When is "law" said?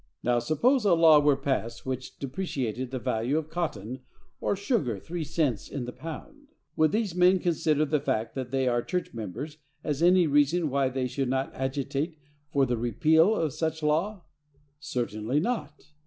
0.95-1.19, 13.83-14.23